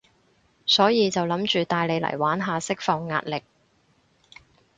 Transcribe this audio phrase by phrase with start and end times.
[0.65, 3.43] 所以就諗住帶你嚟玩下，釋放壓力